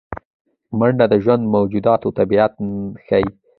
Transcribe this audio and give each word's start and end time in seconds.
منډه 0.77 1.05
د 1.11 1.13
ژوندي 1.23 1.47
موجوداتو 1.53 2.07
طبیعت 2.19 2.53
ښيي 3.05 3.27